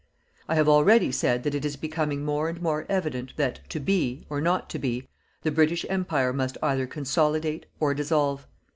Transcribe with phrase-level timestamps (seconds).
[0.49, 4.25] I have already said that it is becoming more and more evident that TO BE,
[4.31, 5.07] or NOT TO BE,
[5.43, 8.47] the British Empire must either CONSOLIDATE or DISSOLVE.